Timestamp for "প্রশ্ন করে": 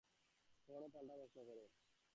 1.15-1.63